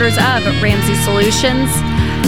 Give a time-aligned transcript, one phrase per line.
[0.00, 1.70] headquarters of Ramsey Solutions.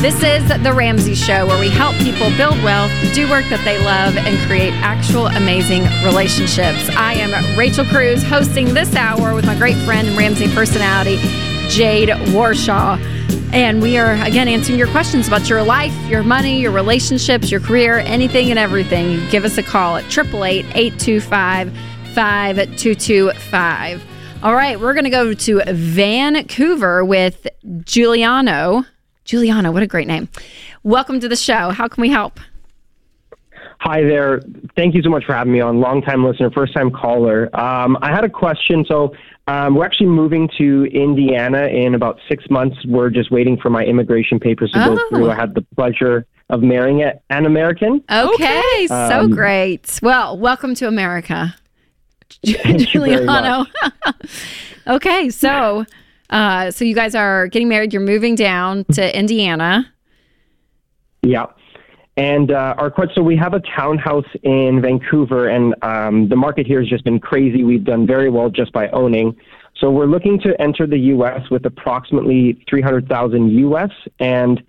[0.03, 3.79] This is The Ramsey Show, where we help people build wealth, do work that they
[3.79, 6.91] love, and create actual amazing relationships.
[6.97, 11.17] I am Rachel Cruz, hosting this hour with my great friend and Ramsey personality,
[11.69, 13.01] Jade Warshaw.
[13.55, 17.61] And we are, again, answering your questions about your life, your money, your relationships, your
[17.61, 19.27] career, anything and everything.
[19.31, 21.73] Give us a call at 888 825
[22.15, 24.12] 5225.
[24.43, 27.47] All right, we're going to go to Vancouver with
[27.85, 28.85] Giuliano.
[29.25, 30.29] Giuliano, what a great name.
[30.83, 31.71] Welcome to the show.
[31.71, 32.41] How can we help?
[33.79, 34.41] Hi there.
[34.77, 35.81] Thank you so much for having me on.
[35.81, 37.49] Long time listener, first time caller.
[37.59, 38.85] Um, I had a question.
[38.89, 39.15] So,
[39.47, 42.77] um, we're actually moving to Indiana in about six months.
[42.87, 44.97] We're just waiting for my immigration papers to Oh.
[44.97, 45.31] go through.
[45.31, 48.03] I had the pleasure of marrying an American.
[48.11, 49.99] Okay, so Um, great.
[50.03, 51.55] Well, welcome to America.
[52.45, 53.67] Thank you very Giuliano.
[54.87, 55.85] okay, so
[56.31, 57.93] uh, so you guys are getting married.
[57.93, 59.93] You're moving down to Indiana.
[61.23, 61.47] Yeah.
[62.17, 66.81] And uh, our so we have a townhouse in Vancouver, and um, the market here
[66.81, 67.65] has just been crazy.
[67.65, 69.35] We've done very well just by owning.
[69.79, 71.49] So we're looking to enter the U.S.
[71.51, 73.91] with approximately 300,000 U.S.
[74.21, 74.63] And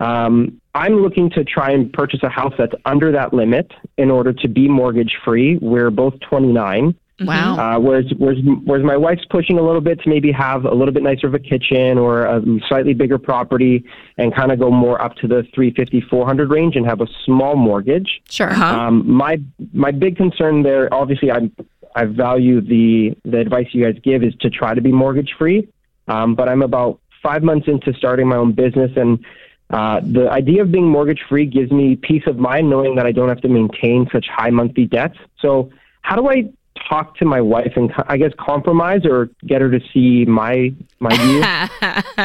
[0.00, 4.32] um, I'm looking to try and purchase a house that's under that limit in order
[4.32, 5.58] to be mortgage free.
[5.60, 6.94] We're both 29.
[7.20, 7.56] Wow.
[7.56, 10.92] Uh, whereas, whereas, whereas my wife's pushing a little bit to maybe have a little
[10.92, 13.84] bit nicer of a kitchen or a slightly bigger property
[14.18, 17.56] and kind of go more up to the 350, 400 range and have a small
[17.56, 18.20] mortgage.
[18.28, 18.52] Sure.
[18.54, 19.40] Um, my
[19.72, 21.50] my big concern there, obviously, I
[21.94, 25.66] I value the the advice you guys give is to try to be mortgage free,
[26.08, 29.24] um, but I'm about five months into starting my own business and.
[29.68, 33.10] Uh, the idea of being mortgage free gives me peace of mind knowing that I
[33.10, 35.18] don't have to maintain such high monthly debts.
[35.40, 35.72] So,
[36.02, 36.48] how do I
[36.88, 41.16] talk to my wife and I guess compromise or get her to see my my
[41.16, 41.42] view?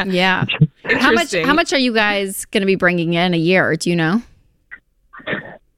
[0.12, 0.44] Yeah.
[0.84, 1.34] How much?
[1.34, 3.76] How much are you guys going to be bringing in a year?
[3.76, 4.22] Do you know?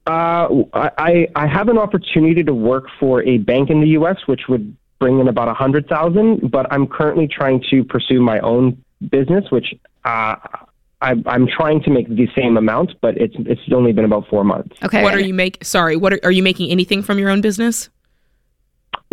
[0.07, 4.43] Uh, I I have an opportunity to work for a bank in the U.S., which
[4.49, 6.51] would bring in about a hundred thousand.
[6.51, 9.75] But I'm currently trying to pursue my own business, which
[10.05, 10.37] uh,
[11.05, 14.45] I, I'm trying to make the same amount, but it's it's only been about four
[14.45, 14.77] months.
[14.83, 15.03] Okay.
[15.03, 15.65] What are you make?
[15.65, 17.91] Sorry, what are, are you making anything from your own business?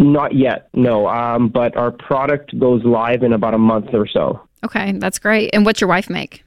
[0.01, 1.07] Not yet, no.
[1.07, 4.41] Um, but our product goes live in about a month or so.
[4.65, 5.51] Okay, that's great.
[5.53, 6.43] And what's your wife make?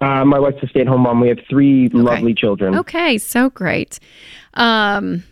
[0.00, 1.20] Uh, my wife's a stay-at-home mom.
[1.20, 2.74] We have three lovely children.
[2.74, 3.98] Okay, so great.
[4.54, 5.22] Um,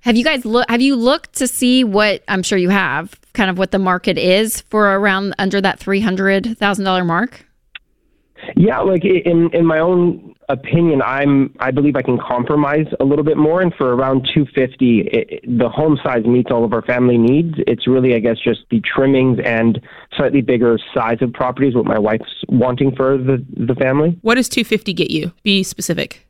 [0.00, 0.68] have you guys look?
[0.68, 4.18] Have you looked to see what I'm sure you have, kind of what the market
[4.18, 7.46] is for around under that three hundred thousand dollar mark?
[8.56, 13.24] Yeah, like in in my own opinion, I'm I believe I can compromise a little
[13.24, 16.82] bit more, and for around 250, it, it- the home size meets all of our
[16.82, 17.54] family needs.
[17.66, 19.80] It's really, I guess, just the trimmings and
[20.16, 24.18] slightly bigger size of properties what my wife's wanting for the the family.
[24.22, 25.32] What does 250 get you?
[25.42, 26.24] Be specific.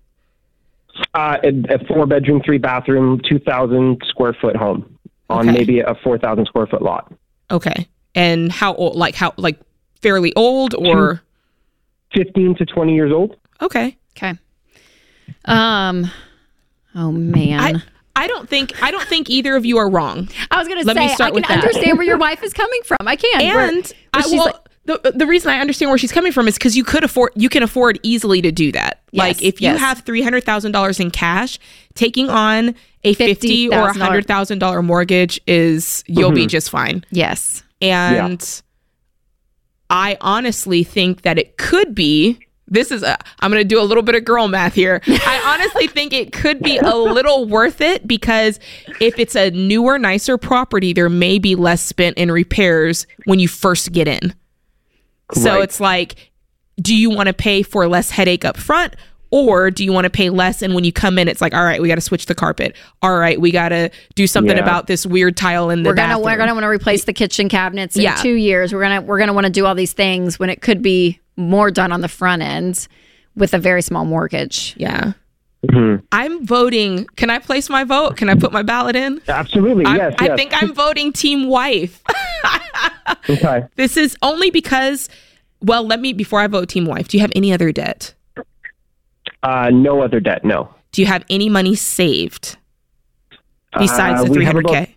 [1.15, 4.99] Uh, a, a four bedroom, three bathroom, 2,000 square foot home
[5.31, 5.56] on Okay.
[5.59, 7.12] maybe a 4,000 square foot lot.
[7.53, 7.87] Okay.
[8.17, 8.97] And how old?
[8.97, 9.33] Like how?
[9.37, 9.59] Like
[10.03, 11.23] fairly old or?
[12.14, 13.36] 15 to 20 years old.
[13.60, 13.96] Okay.
[14.16, 14.34] Okay.
[15.44, 16.10] Um.
[16.94, 17.60] Oh man.
[17.76, 17.82] I
[18.16, 20.28] I don't think I don't think either of you are wrong.
[20.50, 21.64] I, was gonna Let say me start I with can that.
[21.66, 23.06] understand where your wife is coming from.
[23.06, 23.38] I can.
[23.44, 26.32] Where- And where I, she's well, like- the the reason I understand where she's coming
[26.32, 29.02] from is because you could afford you can afford easily to do that.
[29.12, 29.80] like if you yes.
[29.80, 31.58] have three hundred thousand dollars in cash,
[31.94, 36.70] taking on a fifty or a $50,000 hundred thousand dollar mortgage is you'll be just
[36.70, 37.04] fine.
[37.10, 37.62] yes.
[37.82, 38.62] And
[39.90, 42.38] I honestly think that it could be.
[42.70, 43.17] This is a.
[43.40, 45.00] I'm going to do a little bit of girl math here.
[45.06, 48.61] I honestly think it could be a little worth it because
[49.00, 53.49] if it's a newer, nicer property, there may be less spent in repairs when you
[53.49, 54.35] first get in.
[55.32, 55.62] So Right.
[55.62, 56.31] it's like,
[56.81, 58.94] do you want to pay for less headache up front?
[59.30, 60.62] Or do you want to pay less?
[60.62, 62.75] And when you come in, it's like, all right, we got to switch the carpet.
[63.02, 64.62] All right, we got to do something Yeah.
[64.62, 66.25] about this weird tile in the We're gonna bathroom.
[66.25, 68.14] we're gonna want to replace the kitchen cabinets in Yeah.
[68.16, 68.72] two years.
[68.72, 71.70] We're gonna we're gonna want to do all these things when it could be more
[71.70, 72.88] done on the front end
[73.36, 74.75] with a very small mortgage.
[74.78, 75.12] Yeah.
[75.66, 76.02] Mhm.
[76.12, 77.06] I'm voting.
[77.16, 78.16] Can I place my vote?
[78.16, 79.20] Can I put my ballot in?
[79.28, 80.36] Absolutely, I'm- yes, I yes.
[80.38, 82.00] think I'm voting team wife.
[83.28, 83.64] okay.
[83.76, 85.08] this is only because,
[85.60, 88.14] well, let me, before I vote team wife, do you have any other debt?
[89.43, 90.69] Uh, no other debt, no.
[90.93, 92.56] Do you have any money saved
[93.79, 94.82] besides Uh, the we have 300K?
[94.82, 94.88] about-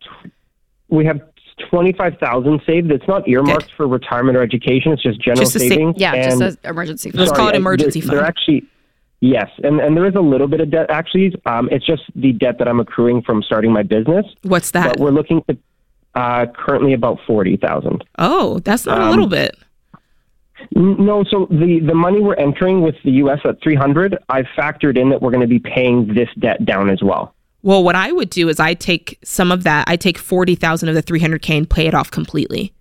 [0.89, 1.21] We have
[1.69, 2.91] twenty-five thousand saved.
[2.91, 4.91] It's not earmarked for retirement or education.
[4.91, 5.95] It's just general Just a sa- savings.
[5.97, 7.11] Yeah, just And- as emergency.
[7.11, 7.37] Let's fund.
[7.37, 8.19] call it I- emergency they're, fund.
[8.19, 8.63] They're actually
[9.21, 11.33] yes, and and there is a little bit of debt actually.
[11.45, 14.25] Um, it's just the debt that I'm accruing from starting my business.
[14.43, 14.89] What's that?
[14.93, 15.57] But we're looking to
[16.13, 18.03] Uh, currently about forty thousand.
[18.19, 19.55] Oh, that's not a Um, little bit.
[20.75, 23.39] No, so the the money we're entering with the U.S.
[23.45, 26.89] at three hundred, I've factored in that we're going to be paying this debt down
[26.89, 27.33] as well.
[27.63, 29.87] Well, what I would do is I take some of that.
[29.87, 32.73] I take forty thousand of the three hundred k and pay it off completely.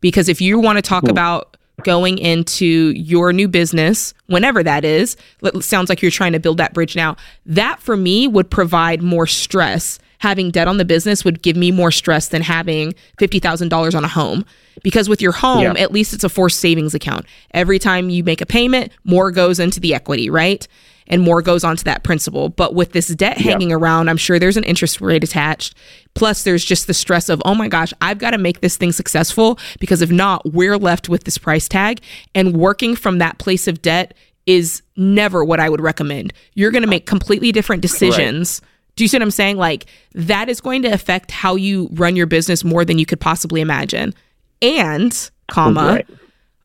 [0.00, 5.16] Because if you want to talk about going into your new business, whenever that is,
[5.42, 7.16] it sounds like you're trying to build that bridge now.
[7.44, 9.98] That for me would provide more stress.
[10.18, 13.94] Having debt on the business would give me more stress than having fifty thousand dollars
[13.94, 14.44] on a home.
[14.82, 15.72] Because with your home, Yeah.
[15.76, 17.26] at least it's a forced savings account.
[17.52, 20.66] Every time you make a payment, more goes into the equity, right?
[21.08, 22.48] And more goes onto that principal.
[22.48, 25.74] But with this debt hanging around, I'm sure there's an interest rate attached.
[26.14, 28.90] Plus, there's just the stress of, oh my gosh, I've got to make this thing
[28.90, 32.00] successful because if not, we're left with this price tag.
[32.34, 34.14] And working from that place of debt
[34.46, 36.32] is never what I would recommend.
[36.54, 38.60] You're going to make completely different decisions.
[38.96, 39.58] Do you see what I'm saying?
[39.58, 43.20] Like, that is going to affect how you run your business more than you could
[43.20, 44.14] possibly imagine.
[44.62, 46.06] And, comma, Right.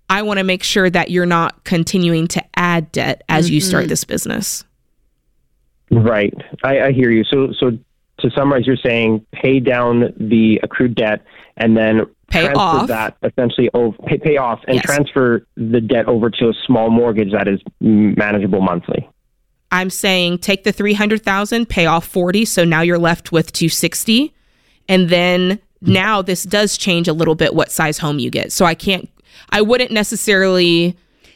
[0.10, 3.68] I want to make sure that you're not continuing to add debt as you Mm-hmm.
[3.70, 4.64] start this business.
[5.90, 6.34] Right.
[6.64, 7.24] I, I hear you.
[7.26, 7.72] So, so
[8.20, 11.24] to summarize, you're saying pay down the accrued debt
[11.58, 12.88] and then Pay transfer off.
[12.88, 14.86] that essentially over, pay, pay off and Yes.
[14.86, 19.10] transfer the debt over to a small mortgage that is manageable monthly.
[19.72, 24.34] I'm saying take the 300,000, pay off 40, so now you're left with 260.
[24.90, 28.52] And then now this does change a little bit what size home you get.
[28.52, 29.10] So I can't
[29.50, 30.96] I wouldn't necessarily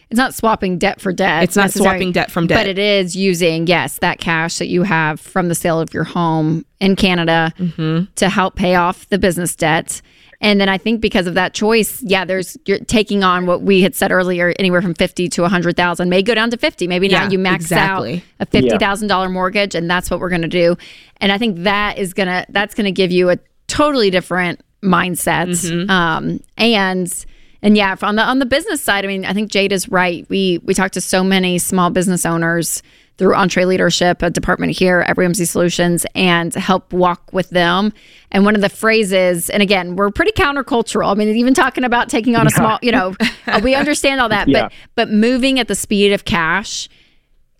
[0.09, 1.43] It's not swapping debt for debt.
[1.43, 2.57] It's not swapping debt from debt.
[2.59, 6.03] But it is using, yes, that cash that you have from the sale of your
[6.03, 8.11] home in Canada Mm-hmm.
[8.15, 10.01] to help pay off the business debt.
[10.45, 13.81] And then I think because of that choice, yeah, there's you're taking on what we
[13.81, 16.85] had said earlier, anywhere from fifty to a hundred thousand, may go down to fifty.
[16.85, 18.17] Maybe now you max exactly.
[18.17, 20.77] out a fifty thousand dollar mortgage, and that's what we're gonna do.
[21.17, 25.47] And I think that is gonna that's gonna give you a totally different mindset.
[25.47, 25.89] Mm-hmm.
[25.89, 27.25] Um, and
[27.63, 30.29] and yeah, on the on the business side, I mean, I think Jade is right.
[30.29, 32.83] We we talk to so many small business owners
[33.17, 37.93] through EntreLeadership, a department here at Ramsey Solutions, and help walk with them.
[38.31, 41.09] And one of the phrases, and again, we're pretty countercultural.
[41.11, 43.15] I mean, even talking about taking on a small, you know,
[43.47, 44.63] uh, we understand all that, Yeah.
[44.63, 46.89] but but moving at the speed of cash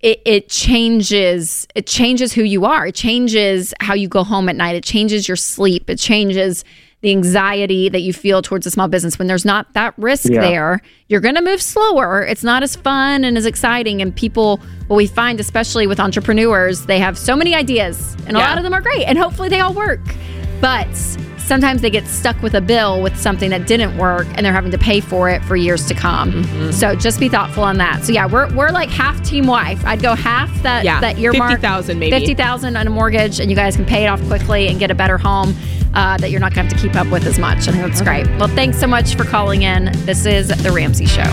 [0.01, 4.55] it, it changes it changes who you are it changes how you go home at
[4.55, 6.63] night it changes your sleep it changes
[7.05, 10.41] the anxiety that you feel towards a small business when there's not that risk Yeah.
[10.41, 14.59] there you're going to move slower it's not as fun and as exciting and people
[14.87, 18.49] what we find especially with entrepreneurs they have so many ideas and a Yeah.
[18.49, 19.99] lot of them are great and hopefully they all work
[20.61, 20.87] but
[21.37, 24.71] sometimes they get stuck with a bill with something that didn't work and they're having
[24.71, 26.31] to pay for it for years to come.
[26.31, 26.71] Mm-hmm.
[26.71, 28.03] So just be thoughtful on that.
[28.03, 29.85] So yeah, we're, we're like half team wife.
[29.85, 32.17] I'd go half that Yeah, that earmark 50,000 maybe.
[32.17, 34.95] 50,000 on a mortgage and you guys can pay it off quickly and get a
[34.95, 35.53] better home
[35.95, 37.65] uh, that you're not going to have to keep up with as much.
[37.65, 38.27] Think that's great.
[38.37, 39.91] Well, thanks so much for calling in.
[40.05, 41.23] This is The Ramsey Show.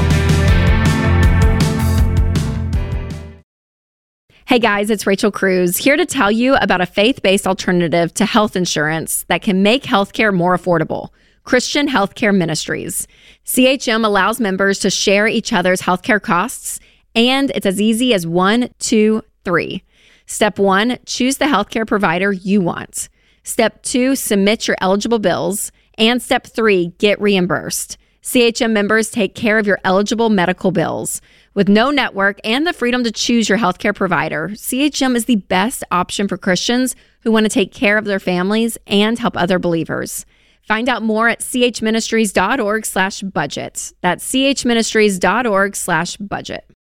[4.46, 8.26] Hey guys, it's Rachel Cruz here to tell you about a faith based alternative to
[8.26, 11.08] health insurance that can make healthcare more affordable
[11.44, 13.08] Christian Healthcare Ministries.
[13.46, 16.80] CHM allows members to share each other's healthcare costs,
[17.14, 19.84] and it's as easy as one, two, three.
[20.26, 23.08] Step one, choose the healthcare provider you want.
[23.42, 25.72] Step two, submit your eligible bills.
[25.98, 27.98] And step three, get reimbursed.
[28.22, 31.20] CHM members take care of your eligible medical bills.
[31.54, 35.82] With no network and the freedom to choose your healthcare provider, CHM is the best
[35.90, 40.24] option for Christians who want to take care of their families and help other believers.
[40.62, 43.92] Find out more at chministries.org slash budget.
[44.00, 46.71] That's chministries.org slash budget.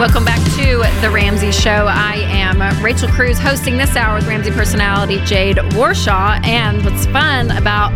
[0.00, 1.84] Welcome back to The Ramsey Show.
[1.86, 6.42] I am Rachel Cruz hosting this hour with Ramsey personality Jade Warshaw.
[6.42, 7.94] And what's fun about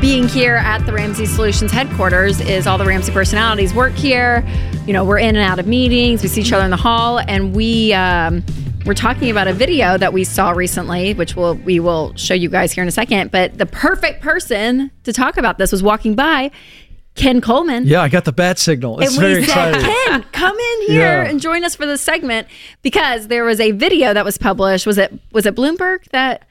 [0.00, 4.42] being here at the Ramsey Solutions headquarters is all the Ramsey personalities work here.
[4.86, 7.18] You know, we're in and out of meetings, we see each other in the hall,
[7.18, 7.92] and we.
[7.92, 8.42] Um,
[8.86, 12.48] we're talking about a video that we saw recently, which we'll, we will show you
[12.48, 13.30] guys here in a second.
[13.30, 16.50] But the perfect person to talk about this was walking by
[17.14, 17.86] Ken Coleman.
[17.86, 18.98] Yeah, I got the bat signal.
[19.00, 19.94] It's And very said, exciting.
[20.06, 20.51] Ken, come
[20.92, 21.28] here Yeah.
[21.30, 22.46] and join us for this segment
[22.82, 24.86] because there was a video that was published.
[24.86, 26.46] Was it was it Bloomberg that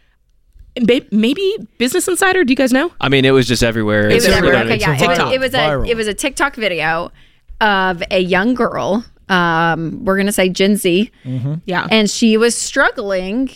[1.11, 2.43] maybe Business Insider.
[2.43, 2.91] Do you guys know?
[3.01, 4.09] I mean, it was just everywhere.
[4.09, 4.55] It was everywhere.
[4.55, 4.75] everywhere.
[4.75, 5.33] Okay, yeah, It's it was, viral.
[5.33, 5.87] it was a Viral.
[5.89, 7.11] it was a TikTok video
[7.59, 9.05] of a young girl.
[9.29, 11.09] Um, we're gonna say Gen Z,
[11.65, 11.87] Yeah.
[11.89, 13.49] and she was struggling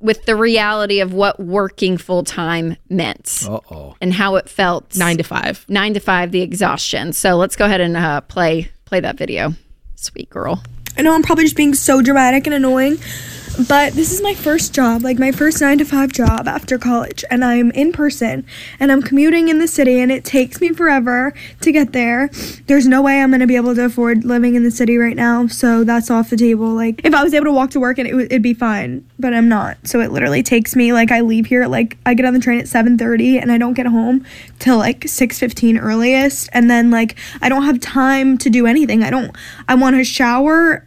[0.00, 3.94] with the reality of what working full time meant Uh oh.
[4.00, 5.66] and how it felt Nine to five.
[5.68, 7.12] nine to five the exhaustion.
[7.12, 9.52] So let's go ahead and uh, play play that video.
[10.02, 10.62] Sweet girl.
[10.96, 12.98] I know I'm probably just being so dramatic and annoying,
[13.68, 17.24] But this is my first job, like my first nine to five job after college,
[17.30, 18.46] and I'm in person
[18.78, 22.30] and I'm commuting in the city, and it takes me forever to get there.
[22.68, 25.46] There's no way I'm gonna be able to afford living in the city right now,
[25.46, 26.68] so that's off the table.
[26.74, 29.04] Like, if I was able to walk to work, and it, would- it'd be fine,
[29.18, 29.76] but I'm not.
[29.84, 32.60] So it literally takes me like I leave here, like I get on the train
[32.60, 34.24] at 7:30, and I don't get home
[34.58, 39.02] till like 6:15 earliest, and then like I don't have time to do anything.
[39.02, 39.32] I don't.
[39.68, 40.86] I want to shower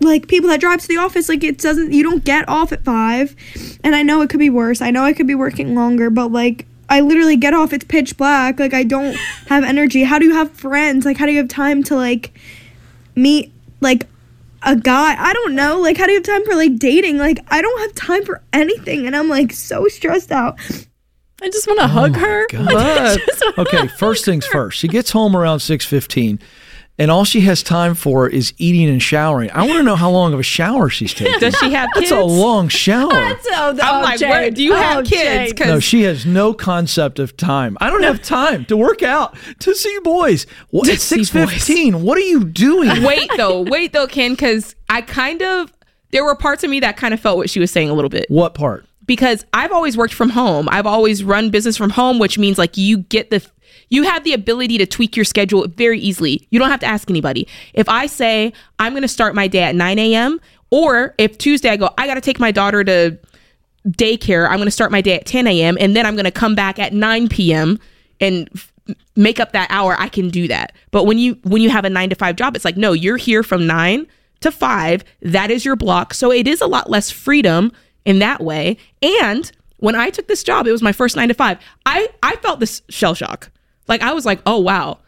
[0.00, 2.84] like people that drive to the office like it doesn't you don't get off at
[2.84, 3.34] five.
[3.82, 4.80] And i know it could be worse.
[4.80, 8.16] I know i could be working longer but like i literally get off it's pitch
[8.16, 8.58] black.
[8.58, 9.14] Like i don't
[9.48, 10.04] have energy.
[10.04, 11.04] How do you have friends?
[11.04, 12.38] Like how do you have time to like
[13.14, 14.06] meet like
[14.62, 15.14] a guy?
[15.18, 15.80] I don't know.
[15.80, 17.18] Like how do you have time for like dating?
[17.18, 20.58] Like i don't have time for anything and i'm like so stressed out.
[21.42, 22.46] I just want to hug oh her.
[22.54, 24.78] Look, Okay, first things first.
[24.78, 26.40] She gets home around 6:15
[26.98, 29.50] and all she has time for is eating and showering.
[29.50, 31.38] I want to know how long of a shower she's taking.
[31.40, 32.10] does she have kids?
[32.10, 33.10] That's a long shower.
[33.12, 35.52] Oh, I'm like, where do you have kids?
[35.52, 37.76] Because No, she has no concept of time.
[37.80, 40.46] I don't have time to work out to see boys.
[40.70, 42.02] What, at see six fifteen?
[42.02, 43.02] What are you doing?
[43.02, 45.72] wait though, wait though, Ken, because I kind of
[46.12, 48.08] there were parts of me that kind of felt what she was saying a little
[48.08, 48.86] bit What part?
[49.06, 50.68] because I've always worked from home.
[50.70, 53.44] I've always run business from home, which means like you get the
[53.88, 56.46] you have the ability to tweak your schedule very easily.
[56.50, 57.46] You don't have to ask anybody.
[57.74, 60.40] If I say I'm going to start my day at 9 a.m.
[60.70, 63.18] or if Tuesday I go, I got to take my daughter to
[63.88, 64.46] daycare.
[64.48, 65.76] I'm going to start my day at 10 a.m.
[65.80, 67.78] and then I'm going to come back at 9 p.m.
[68.20, 68.72] and f-
[69.14, 69.96] make up that hour.
[69.98, 70.72] I can do that.
[70.90, 73.16] But when you when you have a 9 to 5 job, it's like no, you're
[73.16, 74.06] here from 9
[74.40, 75.04] to 5.
[75.22, 76.14] That is your block.
[76.14, 77.72] So it is a lot less freedom
[78.04, 78.76] in that way.
[79.02, 81.58] And when I took this job, it was my first 9 to 5.
[81.86, 83.50] I I felt this shell shock.
[83.88, 84.98] Like I was like, "Oh wow.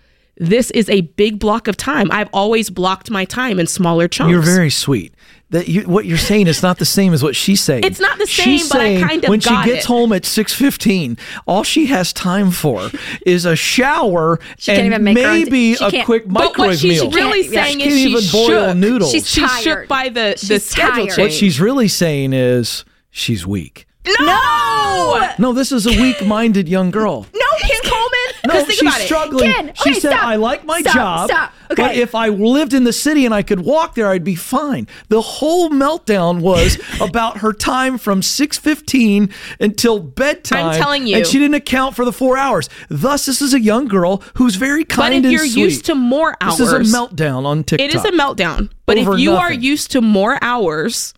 [0.41, 2.11] This is a big block of time.
[2.13, 5.13] I've always blocked my time in smaller chunks." You're very sweet.
[5.51, 7.83] That you, what you're saying is not the same as what she's saying.
[7.83, 9.85] It's not the She's same, but I saying kind of when she gets it.
[9.87, 11.17] home at six fifteen,
[11.47, 12.91] all she has time for
[13.27, 16.57] is a shower can't and even make her own- maybe she a can't- quick But
[16.59, 17.11] what she's meal.
[17.13, 17.65] really Can't- yeah.
[17.65, 18.77] saying She is can't she even boil shook.
[18.77, 19.11] noodles.
[19.11, 19.63] She's She's tired.
[19.65, 21.07] shook by the the She's schedule tired.
[21.07, 21.19] change.
[21.19, 23.87] what she's really saying is she's weak.
[24.21, 27.27] no, No, this is a weak-minded young girl.
[27.35, 28.18] no, Ken Coleman.
[28.47, 29.05] No, she's about it.
[29.05, 29.53] struggling.
[29.53, 30.25] Ken, she okay, said, stop.
[30.25, 31.53] "I like my Stop, job, stop.
[31.77, 34.87] but if I lived in the city and I could walk there, I'd be fine."
[35.09, 39.31] The whole meltdown was about her time from six fifteen
[39.61, 40.67] until bedtime.
[40.67, 41.17] I'm telling you.
[41.17, 42.69] and she didn't account for the four hours.
[42.89, 45.61] Thus, this is a young girl who's very kind But if and you're sweet.
[45.63, 47.85] used to more hours, this is a meltdown on TikTok.
[47.89, 48.71] It is a meltdown.
[48.87, 51.13] But if you are used to more hours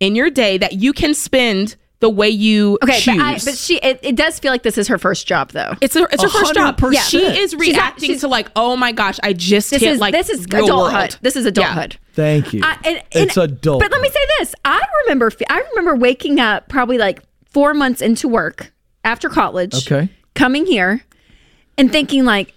[0.00, 3.54] in your day that you can spend the way you Okay, choose, but, I, but
[3.56, 5.72] she it, it does feel like this is her first job though.
[5.80, 6.76] it's a, it's her first job.
[6.76, 7.08] 100%.
[7.08, 10.12] She is reacting she's- to like, oh my gosh, I just This hit is like
[10.12, 10.94] this is real adulthood.
[10.98, 11.18] world.
[11.22, 11.96] This is adulthood.
[12.12, 12.60] Thank you.
[12.62, 13.80] I, and, and- it's adult.
[13.80, 18.02] But let me say this: I remember, I remember waking up probably like four months
[18.02, 18.72] into work
[19.04, 19.74] after college.
[19.90, 20.10] Okay.
[20.34, 21.02] Coming here
[21.78, 22.52] and thinking like,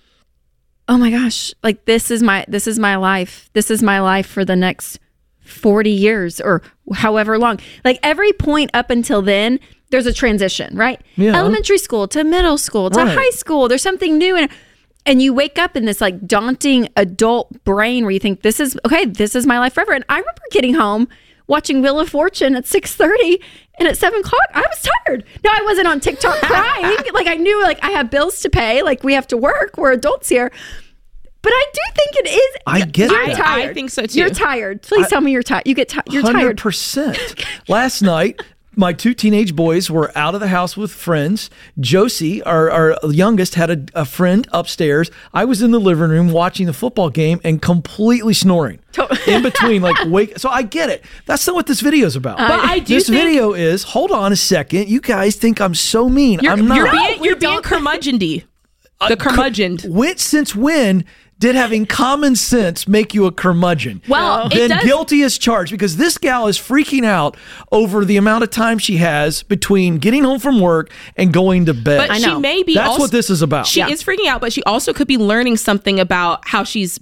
[0.90, 3.50] oh my gosh, like this is my this is my life.
[3.54, 5.00] This is my life for the next
[5.46, 6.62] forty years or
[6.94, 7.60] however long.
[7.84, 9.60] Like every point up until then.
[9.92, 11.00] There's a transition, right?
[11.16, 11.38] Yeah.
[11.38, 13.16] Elementary school to middle school to Right.
[13.18, 13.68] high school.
[13.68, 14.50] There's something new and
[15.06, 18.76] and you wake up in this like daunting adult brain where you think this is
[18.84, 21.08] okay this is my life forever and i remember getting home
[21.46, 23.40] watching wheel of fortune at 6.30
[23.78, 27.36] and at 7 o'clock i was tired no i wasn't on tiktok crying like i
[27.36, 30.52] knew like i have bills to pay like we have to work we're adults here
[31.46, 33.38] but i do think it is I get you're that.
[33.38, 34.20] tired I think so, too.
[34.20, 37.18] you're tired please tell me you're tired you get tired you're tired percent.
[37.68, 38.42] Last night,
[38.78, 41.50] my two teenage boys were out of the house with friends.
[41.80, 45.10] Josie, our, our youngest, had a, a friend upstairs.
[45.34, 48.80] I was in the living room watching the football game and completely snoring
[49.28, 50.38] in between, like wake.
[50.40, 51.06] So I get it.
[51.26, 52.38] That's not what this video is about.
[52.38, 53.84] But I do this think- video is.
[53.84, 54.90] Hold on a second.
[54.90, 56.40] You guys think I'm so mean?
[56.42, 56.76] You're, I'm not.
[56.78, 58.44] you're being, we you're being curmudgeon-y.
[59.00, 59.78] Uh, the curmudgeon.
[59.86, 61.06] When, since when
[61.38, 64.02] did having common sense make you a curmudgeon?
[64.08, 67.36] Well, it then does- guilty as charged because this gal is freaking out
[67.72, 71.74] over the amount of time she has between getting home from work and going to
[71.74, 72.08] bed.
[72.08, 72.40] But she know.
[72.40, 72.74] may be.
[72.76, 73.68] That's also- what this is about.
[73.68, 73.90] She Yeah.
[73.90, 77.00] is freaking out, but she also could be learning something about how she's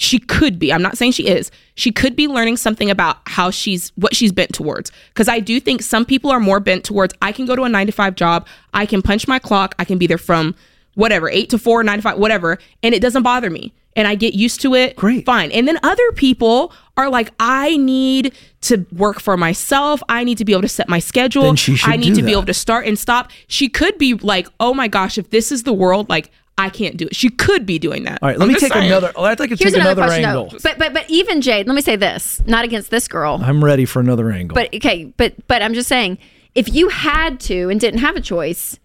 [0.00, 0.72] she could be.
[0.72, 1.50] I'm not saying she is.
[1.74, 4.92] She could be learning something about how she's what she's bent towards.
[5.08, 7.68] Because I do think some people are more bent towards I can go to a
[7.68, 10.54] nine to five job, I can punch my clock, I can be there from
[10.98, 13.72] whatever, eight to four, nine to five, whatever, and it doesn't bother me.
[13.94, 14.96] And I get used to it.
[14.96, 15.24] Great.
[15.24, 15.50] Fine.
[15.52, 20.02] And then other people are like, I need to work for myself.
[20.08, 21.42] I need to be able to set my schedule.
[21.44, 23.30] Then she should I need do to be able to start and stop.
[23.46, 26.96] She could be like, oh my gosh, if this is the world, like I can't
[26.96, 27.14] do it.
[27.14, 28.18] She could be doing that.
[28.22, 28.86] All right, let I'm me take saying.
[28.86, 29.12] another.
[29.16, 30.48] I'd like to Here's take another, another, question, angle.
[30.50, 30.58] though.
[30.62, 33.84] But but but even Jade, let me say this, not against this girl, I'm ready
[33.84, 34.54] for another angle.
[34.56, 36.18] but okay, but but I'm just saying,
[36.56, 38.78] if you had to and didn't have a choice,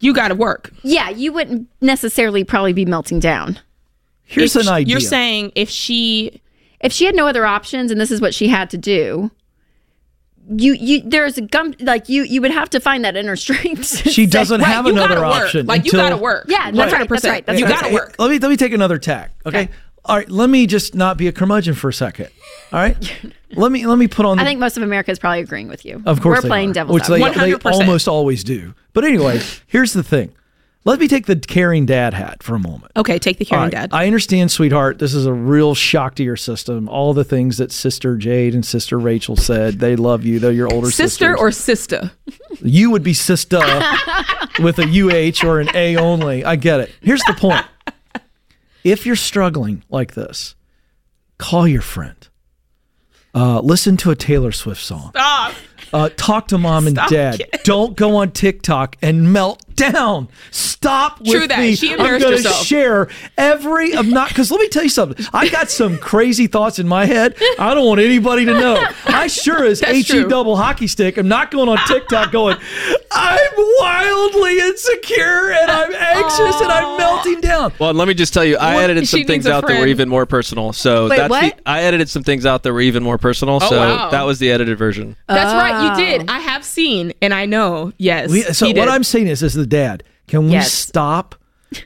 [0.00, 0.72] You got to work.
[0.82, 3.58] yeah, you wouldn't necessarily probably be melting down.
[4.24, 4.92] Here's If an idea.
[4.92, 6.40] You're saying if she
[6.80, 9.30] If she had no other options and this is what she had to do,
[10.56, 13.84] you you there's a gum like you you would have to find that inner strength.
[14.08, 15.44] she say- doesn't right, have you another gotta work.
[15.46, 15.66] option.
[15.66, 16.46] Like you got to work.
[16.48, 17.80] Yeah, that's right, that's right, that's you right.
[17.80, 18.14] got to work.
[18.18, 19.32] Let me let me take another tack.
[19.46, 19.62] Okay?
[19.64, 19.72] Okay.
[20.04, 20.30] All right.
[20.30, 22.28] Let me just not be a curmudgeon for a second.
[22.72, 23.12] All right.
[23.52, 24.36] let me let me put on.
[24.36, 26.02] The, I think most of America is probably agreeing with you.
[26.06, 27.62] of course we're they playing are, devil's which they, advocate.
[27.62, 27.72] they 100%.
[27.72, 28.74] almost always do.
[28.92, 30.32] But anyway, here's the thing.
[30.84, 32.92] Let me take the caring dad hat for a moment.
[32.96, 33.90] Okay, take the caring right, dad.
[33.92, 34.98] I understand, sweetheart.
[34.98, 36.88] This is a real shock to your system.
[36.88, 39.80] All the things that Sister Jade and Sister Rachel said.
[39.80, 40.38] They love you.
[40.38, 41.36] They're your older sister sisters.
[41.38, 42.10] or sister?
[42.62, 43.58] You would be sister
[44.60, 44.84] with a
[45.42, 46.42] UH or an A only.
[46.44, 46.90] I get it.
[47.02, 47.66] Here's the point.
[48.84, 50.54] If you're struggling like this,
[51.38, 52.28] call your friend.
[53.34, 55.10] Uh, listen to a Taylor Swift song.
[55.10, 55.52] Stop.
[55.92, 57.40] Uh, talk to mom and Stop dad.
[57.40, 57.64] it.
[57.64, 60.28] Don't go on TikTok and melt down.
[60.50, 61.58] Stop with that.
[61.60, 61.74] me.
[61.76, 65.24] She I'm gonna share every of not because let me tell you something.
[65.32, 67.36] I got some crazy thoughts in my head.
[67.58, 68.84] I don't want anybody to know.
[69.06, 71.16] I sure as he double hockey stick.
[71.16, 72.56] I'm not going on TikTok going.
[73.10, 73.38] I'm
[73.80, 77.72] wildly insecure and I'm anxious and I'm melting down.
[77.78, 79.66] Well, let me just tell you, I What- edited she some things needs a out
[79.66, 80.72] that were even more personal.
[80.72, 81.56] So Wait, that's what?
[81.56, 83.56] the I edited some things out that were even more personal.
[83.62, 84.10] Oh, so wow.
[84.10, 85.16] that was the edited version.
[85.28, 85.77] That's right.
[85.82, 86.28] You did.
[86.30, 87.92] I have seen, and I know.
[87.98, 88.30] Yes.
[88.30, 88.88] We, so he what.
[88.88, 90.72] I'm saying is, as the dad, can we Yes.
[90.72, 91.34] stop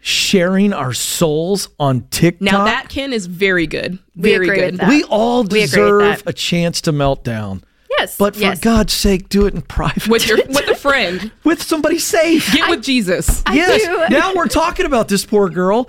[0.00, 2.42] sharing our souls on TikTok?
[2.42, 3.98] now that Ken is very good.
[4.16, 4.88] We Very agree good.
[4.88, 6.22] we all We agree with deserve that.
[6.30, 7.62] a chance to melt down.
[7.98, 8.58] Yes, But for yes.
[8.60, 11.30] God's sake, do it in private With your with a friend.
[11.44, 12.50] with somebody safe.
[12.52, 13.42] Get with Jesus.
[13.52, 13.82] yes.
[13.82, 14.14] do.
[14.16, 15.88] Now we're talking about this poor girl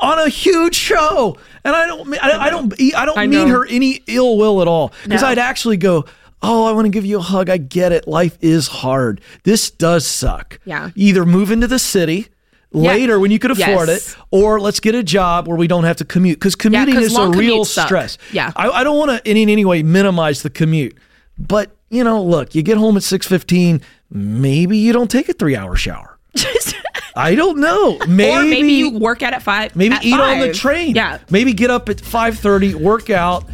[0.00, 3.66] on a huge show, and I don't, I, I don't, I don't I mean her
[3.66, 4.92] any ill will at all.
[5.04, 5.28] Because No.
[5.28, 6.06] I'd actually go.
[6.42, 7.48] Oh, I want to give you a hug.
[7.48, 8.08] I get it.
[8.08, 9.20] Life is hard.
[9.44, 10.58] This does suck.
[10.64, 10.90] Yeah.
[10.96, 12.28] Either move into the city
[12.72, 14.12] later when you could afford Yes.
[14.12, 16.38] it, or let's get a job where we don't have to commute.
[16.40, 17.86] Because commuting 'cause is a real commutes suck.
[17.86, 18.18] stress.
[18.32, 18.50] Yeah.
[18.56, 20.96] I, I don't want to in any way minimize the commute,
[21.38, 23.80] but you know, look, you get home at six fifteen.
[24.10, 26.18] Maybe you don't take a three hour shower.
[27.14, 27.98] I don't know.
[28.08, 29.76] Maybe or maybe you work out at five.
[29.76, 30.94] maybe at eat on the train.
[30.96, 31.18] Yeah.
[31.30, 33.44] Maybe get up at five thirty, work out.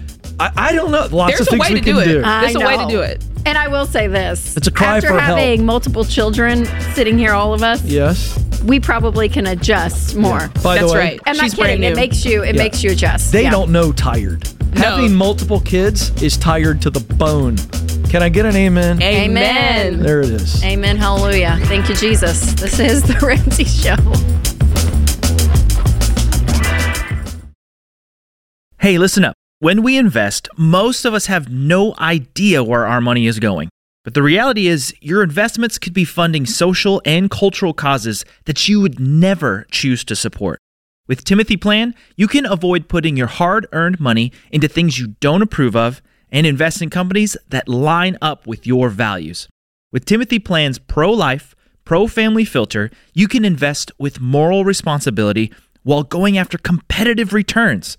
[0.41, 1.07] I, I don't know.
[1.11, 2.05] Lots There's of a things way we to can do it.
[2.07, 2.23] do.
[2.25, 3.25] I There's a way to do it.
[3.47, 5.39] And I will say this: It's a cry after for help.
[5.39, 8.39] having multiple children sitting here, all of us, yes.
[8.65, 10.49] we probably can adjust more.
[10.63, 11.21] By That's the way, right.
[11.27, 11.83] I'm She's not kidding.
[11.83, 11.97] It new.
[11.97, 12.43] makes you.
[12.45, 12.63] It Yeah.
[12.63, 13.33] makes you adjust.
[13.33, 13.51] they Yeah.
[13.51, 14.47] don't know tired.
[14.75, 17.57] Having multiple kids is tired to the bone.
[18.11, 19.03] Can I get an amen?
[19.03, 20.01] Amen.
[20.03, 20.63] There it is.
[20.63, 20.97] Amen.
[20.99, 21.59] Hallelujah.
[21.65, 22.53] Thank you, Jesus.
[22.55, 23.97] This is the Ramsey Show.
[28.79, 29.35] Hey, listen up.
[29.61, 33.71] When we invest, most of us have no idea where our money is going.
[34.05, 38.81] But the reality is, your investments could be funding social and cultural causes that you
[38.81, 40.61] would never choose to support.
[41.09, 45.43] With Timothy Plan, you can avoid putting your hard earned money into things you don't
[45.43, 49.49] approve of and invest in companies that line up with your values.
[49.91, 56.05] With Timothy Plan's pro life, pro family filter, you can invest with moral responsibility while
[56.05, 57.99] going after competitive returns.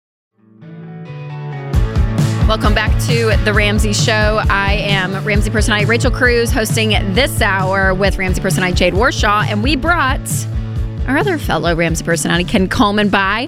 [2.51, 4.41] Welcome back to the Ramsey Show.
[4.49, 9.63] I am Ramsey personality Rachel Cruz hosting this hour with Ramsey personality Jade Warshaw, and
[9.63, 10.19] we brought
[11.07, 13.47] our other fellow Ramsey personality Ken Coleman by.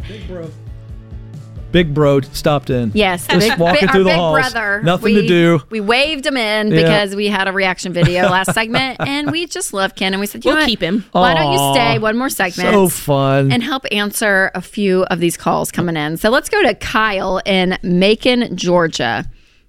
[1.73, 2.91] Big bro stopped in.
[2.93, 4.53] Yes, Just big, walking big, through our the big halls.
[4.53, 4.81] brother.
[4.83, 5.59] Nothing we, to do.
[5.71, 6.81] We waved him in Yeah.
[6.83, 10.27] because we had a reaction video last segment, and we just love Ken, and we
[10.27, 10.69] said, you We'll know what?
[10.69, 11.03] keep him.
[11.11, 12.69] Why don't you stay one more segment?
[12.69, 13.51] So fun.
[13.51, 16.15] and help answer a few of these calls coming in.
[16.17, 19.25] So let's go to Kyle in Macon, Georgia.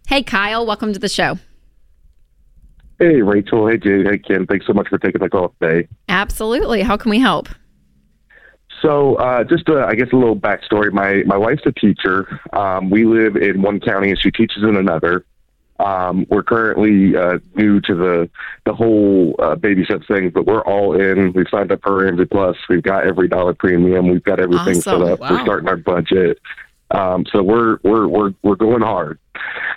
[0.06, 1.38] Hey, Kyle, welcome to the show.
[2.98, 3.66] Hey, Rachel.
[3.66, 4.06] Hey, Jade.
[4.06, 4.46] Hey, Ken.
[4.46, 5.88] Thanks so much for taking the call today.
[6.08, 6.82] Absolutely.
[6.82, 7.48] How can we help?
[8.82, 10.92] So, uh, just uh, I guess a little backstory.
[10.92, 12.40] My my wife's a teacher.
[12.52, 15.24] Um, we live in one county, and she teaches in another.
[15.80, 18.30] Um, we're currently uh, new to the
[18.64, 21.32] the whole uh, baby step thing, but we're all in.
[21.32, 22.56] We've signed up for Ramsey Plus.
[22.68, 24.08] We've got EveryDollar premium.
[24.08, 24.82] We've got everything Awesome.
[24.82, 25.20] set up.
[25.20, 25.30] Wow.
[25.30, 26.38] We're starting our budget.
[26.90, 29.18] Um, so we're we're we're we're going hard.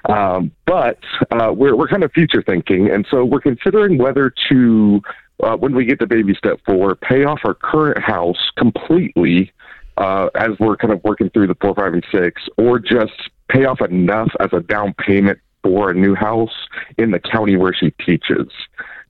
[0.07, 0.99] Um, but
[1.31, 5.01] uh, we're we're kind of future thinking, and so we're considering whether to
[5.43, 9.51] uh, when we get to baby step four, pay off our current house completely
[9.97, 13.65] uh, as we're kind of working through the four, five, and six, or just pay
[13.65, 17.91] off enough as a down payment for a new house in the county where she
[18.05, 18.47] teaches.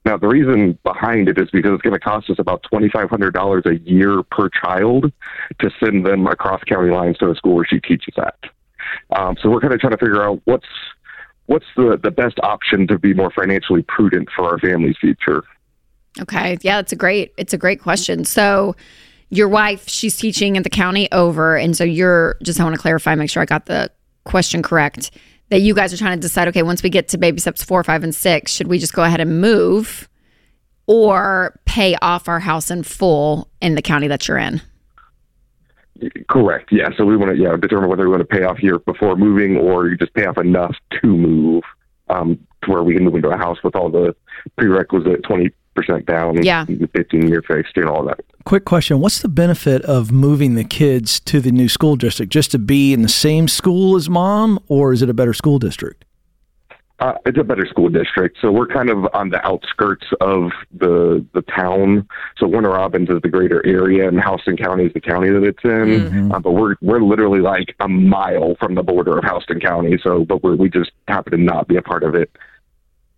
[0.04, 3.78] Now, the reason behind it is because it's going to cost us about $2,500 a
[3.90, 5.12] year per child
[5.58, 8.38] to send them across county lines to the school where she teaches at.
[9.14, 10.66] Um, so we're kind of trying to figure out what's
[11.46, 15.42] what's the, the best option to be more financially prudent for our family's future.
[16.20, 16.58] Okay.
[16.62, 18.24] Yeah, it's a great it's a great question.
[18.24, 18.74] So
[19.30, 22.80] your wife, she's teaching at the county over, and so you're just I want to
[22.80, 23.90] clarify, make sure I got the
[24.24, 25.10] question correct.
[25.50, 27.82] That you guys are trying to decide, okay, once we get to baby steps four,
[27.82, 30.08] five, and six, should we just go ahead and move
[30.86, 34.60] or pay off our house in full in the county that you're in?
[36.28, 36.70] Correct.
[36.70, 36.88] Yeah.
[36.96, 39.56] So we want to yeah determine whether we want to pay off here before moving,
[39.56, 41.62] or you just pay off enough to move
[42.08, 44.14] um, to where we can move into a house with all the
[44.56, 46.64] prerequisite twenty percent down, Yeah.
[46.92, 48.20] fifteen year fixed, and all that.
[48.44, 52.32] Quick question: What's the benefit of moving the kids to the new school district?
[52.32, 55.58] Just to be in the same school as mom, or is it a better school
[55.58, 56.04] district?
[57.00, 61.24] Uh, it's a better school district, so we're kind of on the outskirts of the
[61.32, 62.08] the town.
[62.38, 65.62] So Warner Robins is the greater area, and Houston County is the county that it's
[65.62, 66.32] in.
[66.32, 69.96] Uh, but we're we're literally like a mile from the border of Houston County.
[70.02, 72.32] So, but we're, we just happen to not be a part of it.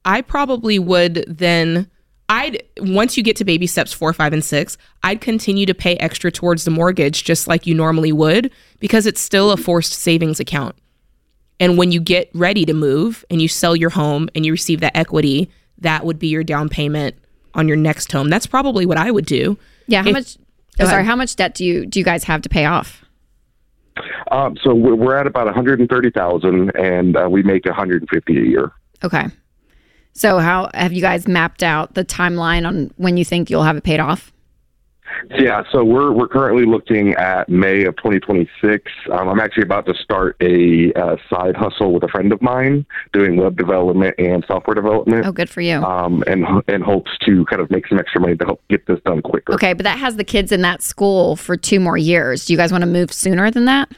[0.04, 1.90] I probably would then
[2.30, 5.96] I'd once you get to baby steps 4, 5 and 6, I'd continue to pay
[5.96, 10.38] extra towards the mortgage just like you normally would because it's still a forced savings
[10.38, 10.76] account.
[11.58, 14.78] And when you get ready to move and you sell your home and you receive
[14.80, 17.16] that equity, that would be your down payment
[17.54, 18.30] on your next home.
[18.30, 19.58] That's probably what I would do.
[19.88, 20.02] Yeah.
[20.02, 20.36] How If- much?
[20.78, 21.04] Oh, sorry.
[21.04, 23.04] How much debt do you do you guys have to pay off?
[24.30, 27.66] Um, so we're, we're at about one hundred and thirty thousand, and uh, we make
[27.66, 28.72] one hundred and fifty a year.
[29.02, 29.26] Okay.
[30.12, 33.76] So how have you guys mapped out the timeline on when you think you'll have
[33.76, 34.32] it paid off?
[35.38, 38.90] Yeah, so we're we're currently looking at May of 2026.
[39.12, 42.86] Um, I'm actually about to start a uh, side hustle with a friend of mine,
[43.12, 45.26] doing web development and software development.
[45.26, 45.82] Oh, good for you.
[45.82, 48.98] Um, and and hopes to kind of make some extra money to help get this
[49.04, 49.54] done quicker.
[49.54, 52.46] Okay, but that has the kids in that school for two more years.
[52.46, 53.90] Do you guys want to move sooner than that?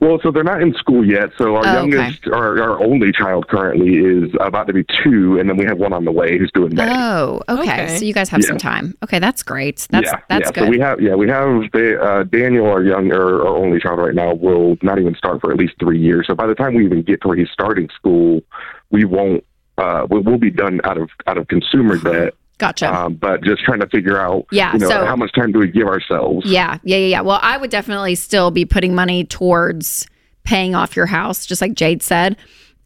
[0.00, 1.30] Well, so they're not in school yet.
[1.38, 1.96] So our Oh, okay.
[1.96, 5.78] youngest, our, our only child currently is about to be two, and then we have
[5.78, 6.86] one on the way who's doing May.
[6.88, 7.62] Oh, okay.
[7.84, 7.98] Okay.
[7.98, 8.94] So you guys have some time.
[9.02, 9.86] Okay, that's great.
[9.90, 10.52] That's yeah, that's yeah.
[10.52, 10.64] good.
[10.64, 13.98] So we have, yeah, we have the, uh, Daniel, our young, our, our only child
[13.98, 16.26] right now, will not even start for at least three years.
[16.26, 18.42] So by the time we even get to where he's starting school,
[18.90, 19.44] we won't.
[19.76, 22.34] Uh, we, we'll be done out of out of consumer debt.
[22.58, 22.92] Gotcha.
[22.94, 25.58] Um, but just trying to figure out, Yeah, you know, so- how much time do
[25.58, 26.46] we give ourselves?
[26.46, 27.20] yeah, yeah, yeah, yeah.
[27.20, 30.06] Well, I would definitely still be putting money towards
[30.44, 32.36] paying off your house, just like Jade said.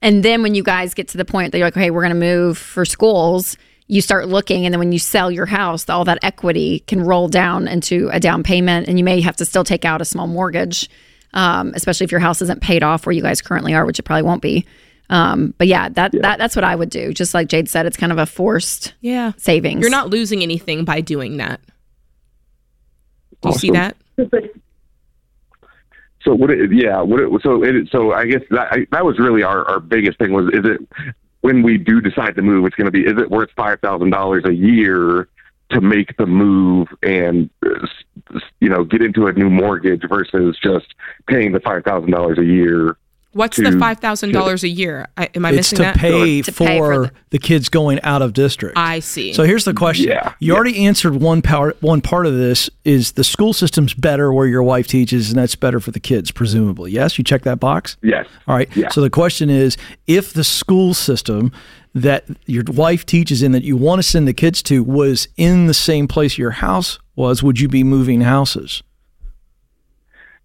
[0.00, 2.14] And then when you guys get to the point that you're like, okay, we're going
[2.14, 3.56] to move for schools,
[3.88, 7.26] you start looking, and then when you sell your house, all that equity can roll
[7.26, 10.26] down into a down payment, and you may have to still take out a small
[10.28, 10.88] mortgage,
[11.34, 14.02] um, especially if your house isn't paid off where you guys currently are, which it
[14.02, 14.64] probably won't be.
[15.10, 17.12] Um, but yeah, that, that that's what I would do.
[17.14, 19.32] Just like Jade said, it's kind of a forced Yeah.
[19.38, 19.80] savings.
[19.80, 21.60] You're not losing anything by doing that.
[23.40, 23.96] Do you see that?
[26.22, 26.50] So what?
[26.50, 27.00] It, yeah.
[27.00, 27.20] What?
[27.20, 30.32] It, so it, so I guess that I, that was really our, our biggest thing
[30.32, 30.80] was is it
[31.40, 34.10] when we do decide to move, it's going to be is it worth five thousand
[34.10, 35.28] dollars a year
[35.70, 37.88] to make the move and uh, s-
[38.34, 40.86] s- you know get into a new mortgage versus just
[41.28, 42.96] paying the five thousand dollars a year.
[43.32, 45.06] What's To- the five thousand dollars a year?
[45.16, 45.96] I, am I it's missing to that?
[45.96, 48.76] pay, To for, pay for the- the kids going out of district.
[48.78, 49.34] I see.
[49.34, 50.08] So here's the question.
[50.08, 50.54] Yeah, you yeah.
[50.54, 51.80] already answered one part.
[51.82, 55.54] One part of this is the school system's better where your wife teaches, and that's
[55.54, 56.90] better for the kids, presumably.
[56.90, 57.98] Yes, you check that box.
[58.02, 58.26] Yes.
[58.48, 58.74] All right.
[58.74, 58.88] Yeah.
[58.88, 61.52] So the question is, if the school system
[61.94, 65.66] that your wife teaches in that you want to send the kids to was in
[65.66, 68.82] the same place your house was, would you be moving houses?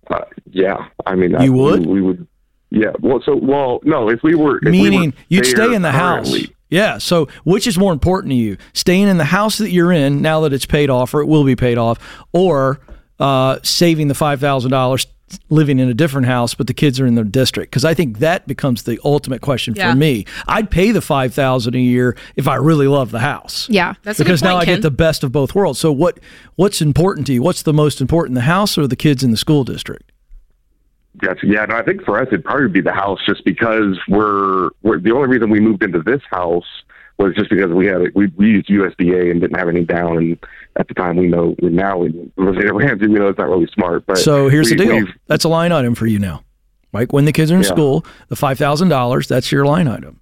[0.10, 0.20] Uh,
[0.52, 1.86] Yeah, I mean, You I- would?
[1.86, 2.28] We, we would.
[2.76, 2.92] Yeah.
[3.02, 4.10] Well, so well, no.
[4.10, 6.36] If we were, if we Meaning were you'd stay in the house.
[6.72, 6.98] Yeah.
[6.98, 8.58] So which is more important to you?
[8.74, 11.44] Staying in the house that you're in now that it's paid off or it will
[11.44, 12.00] be paid off,
[12.34, 12.80] or
[13.20, 15.06] uh, saving the five thousand dollars
[15.50, 17.72] living in a different house, but the kids are in their district?
[17.72, 19.92] Because I think that becomes the ultimate question Yeah.
[19.92, 20.26] for me.
[20.48, 23.68] I'd pay the five thousand a year if I really love the house.
[23.70, 23.94] Yeah.
[24.04, 24.76] That's a because good point, now I Ken.
[24.78, 25.78] get the best of both worlds.
[25.80, 26.20] So what
[26.56, 27.44] what's important to you?
[27.44, 30.12] What's the most important, the house or the kids in the school district?
[31.20, 31.46] Gotcha.
[31.48, 35.00] Yeah, no, I think for us it'd probably be the house, just because we're, we're
[35.00, 36.66] the only reason we moved into this house
[37.20, 40.38] was just because we had we, we used USDA and didn't have any down, and
[40.78, 44.06] at the time we know now we Ramsey, we know it's not really smart.
[44.08, 45.06] But So here's we- the deal.
[45.28, 46.44] That's a line item for you now.
[46.92, 47.14] Mike.
[47.14, 47.68] When the kids are in Yeah.
[47.70, 50.20] school, the five thousand dollars, that's your line item.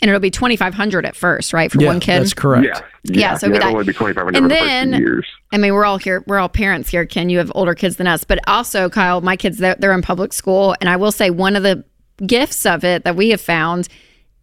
[0.00, 1.70] And it'll be 2500 at first, right?
[1.70, 2.20] For yeah, one kid.
[2.20, 2.66] That's correct.
[2.66, 4.96] Yeah, Yeah, so it'd be it'll only be twenty five hundred and for the first
[4.96, 5.26] two years.
[5.52, 6.24] I mean, we're all here.
[6.26, 7.06] We're all parents here.
[7.06, 10.02] Ken, you have older kids than us, but also Kyle, my kids they're, they're in
[10.02, 11.84] public school, and I will say one of the
[12.26, 13.88] gifts of it that we have found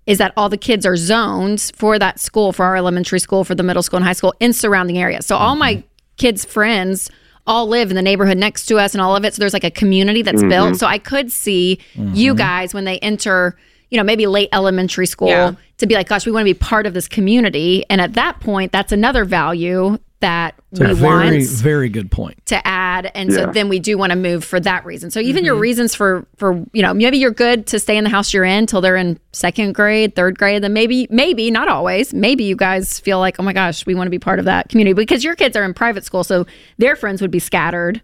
[0.06, 3.54] is that all the kids are zoned for that school, for our elementary school, for
[3.54, 5.26] the middle school and high school in surrounding areas.
[5.26, 5.88] So all my mm-hmm.
[6.18, 7.12] kids' friends
[7.46, 9.34] all live in the neighborhood next to us and all of it.
[9.34, 10.50] So there's like a community that's mm-hmm.
[10.50, 10.78] built.
[10.78, 12.38] So I could see you mm-hmm.
[12.38, 13.56] guys when they enter,
[13.90, 15.54] you know, maybe late elementary school Yeah.
[15.80, 17.84] to be like, gosh, we want to be part of this community.
[17.90, 22.12] And at that point, that's another value that It's a we very, want very good
[22.12, 22.46] point.
[22.48, 25.40] to add and so then we do want to move for that reason so even
[25.40, 25.46] Mm-hmm.
[25.46, 28.44] your reasons for for you know maybe you're good to stay in the house you're
[28.44, 32.58] in till they're in second grade third grade then maybe maybe not always maybe you
[32.58, 35.24] guys feel like oh my gosh we want to be part of that community because
[35.24, 36.46] your kids are in private school so
[36.80, 38.02] their friends would be scattered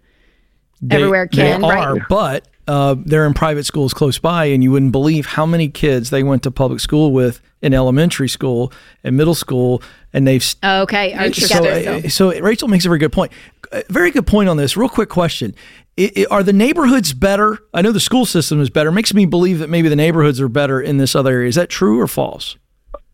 [0.80, 1.86] They- everywhere Ken, they right?
[1.86, 5.68] are, but uh, they're in private schools close by, and you wouldn't believe how many
[5.68, 8.72] kids they went to public school with in elementary school
[9.04, 12.98] and middle school, and they've okay are so, together uh, so Rachel makes a very
[12.98, 13.32] good point.
[13.72, 14.76] A very good point on this.
[14.76, 15.54] Real quick question:
[15.98, 17.58] I- I- Are the neighborhoods better?
[17.74, 18.90] I know the school system is better.
[18.92, 21.48] Makes me believe that maybe the neighborhoods are better in this other area.
[21.48, 22.56] Is that true or false?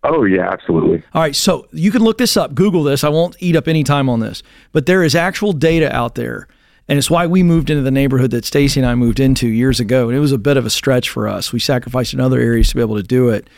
[0.05, 1.03] Oh yeah, absolutely.
[1.15, 3.05] All right, so you can look this up, Google this.
[3.05, 6.49] I won't eat up any time on this, but there is actual data out there,
[6.89, 9.81] and it's why we moved into the neighborhood that Stacy and I moved into years
[9.81, 11.53] ago, and it was a bit of a stretch for us.
[11.53, 13.49] We sacrificed in other areas to be able to do it,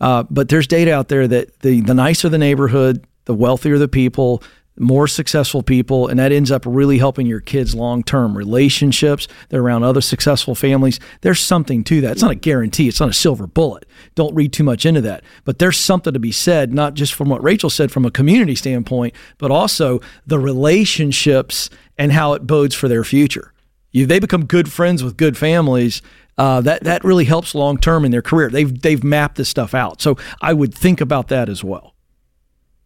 [0.00, 3.88] uh, but there's data out there that the the nicer the neighborhood, the wealthier the
[3.88, 4.42] people.
[4.80, 9.28] More successful people, and that ends up really helping your kids long term relationships.
[9.50, 10.98] They're around other successful families.
[11.20, 12.12] There's something to that.
[12.12, 13.84] It's not a guarantee, it's not a silver bullet.
[14.14, 15.22] Don't read too much into that.
[15.44, 18.54] But there's something to be said, not just from what Rachel said from a community
[18.54, 23.52] standpoint, but also the relationships and how it bodes for their future.
[23.92, 26.00] You, they become good friends with good families.
[26.38, 28.48] Uh, that that really helps long term in their career.
[28.48, 30.00] They've they've mapped this stuff out.
[30.00, 31.94] So I would think about that as well.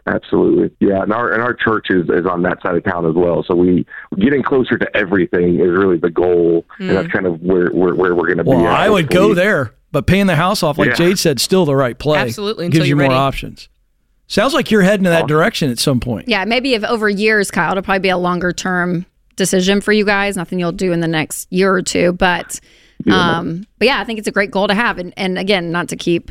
[0.06, 1.02] Absolutely, yeah.
[1.02, 3.42] And our and our church is, is on that side of town as well.
[3.46, 3.86] So we
[4.18, 8.14] getting closer to everything is really the goal, and that's kind of where where, where
[8.14, 8.64] we're going to Well, be.
[8.66, 10.94] at, I would go there, but paying the house off, like Yeah.
[10.94, 12.18] Jade said, still the right play.
[12.18, 13.14] Absolutely, gives you more ready.
[13.14, 13.68] options.
[14.26, 16.28] Sounds like you're heading in that direction at some point.
[16.28, 19.04] yeah maybe if over years Kyle it'll probably be a longer term
[19.36, 22.58] decision for you guys nothing you'll do in the next year or two but
[23.10, 25.88] um but yeah I think it's a great goal to have and and again not
[25.88, 26.30] to keep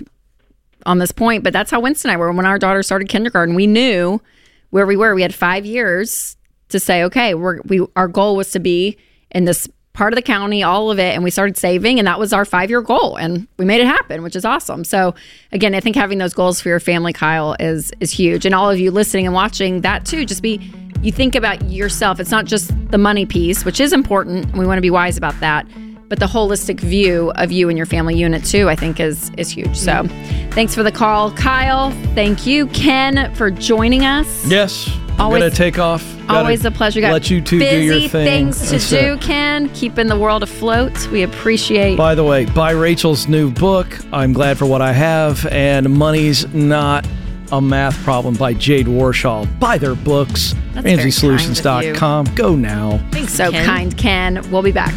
[0.86, 3.56] on this point, but that's how Winston and I were when our daughter started kindergarten.
[3.56, 4.22] We knew
[4.70, 5.16] where we were.
[5.16, 6.36] We had five years
[6.70, 8.98] to say, okay, we're we our goal was to be
[9.32, 12.20] in this part of the county, all of it, and we started saving, and that
[12.20, 14.84] was our five year goal, and we made it happen, which is awesome.
[14.84, 15.14] So
[15.52, 18.70] again, I think having those goals for your family, Kyle, is is huge, and all
[18.70, 20.26] of you listening and watching that too.
[20.26, 20.60] Just be
[21.02, 22.20] you think about yourself.
[22.20, 25.18] It's not just the money piece, which is important, and we want to be wise
[25.18, 25.68] about that
[26.14, 29.50] but the holistic view of you and your family unit too i think is is
[29.50, 30.04] huge so
[30.52, 34.88] thanks for the call kyle thank you ken for joining us Yes.
[34.88, 36.04] Always- Always, gotta take off.
[36.28, 37.14] Gotta always a pleasure guys.
[37.14, 38.26] Let you two busy do your thing.
[38.26, 39.22] things to That's do it.
[39.22, 43.88] ken keeping the world afloat we appreciate By the way, buy Rachel's new book.
[44.12, 47.08] I'm glad for what I have, and money's not
[47.52, 49.48] a math problem by Jade Warshaw.
[49.60, 50.54] Buy their books.
[50.74, 52.26] That's very kind of RamseySolutions.com.
[52.36, 53.00] Go now.
[53.12, 53.66] Thanks, so Ken.
[53.66, 54.94] kind ken we'll be back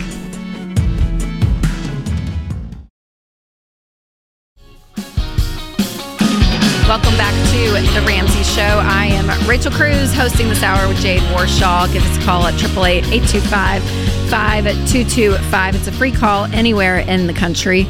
[6.88, 8.62] Welcome back to The Ramsey Show.
[8.62, 11.92] I am Rachel Cruz hosting this hour with Jade Warshaw.
[11.92, 13.82] Give us a call at 888 825
[14.30, 15.74] 5225.
[15.74, 17.86] It's a free call anywhere in the country.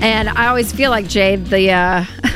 [0.00, 1.72] And I always feel like, Jade, the.
[1.72, 2.04] Uh,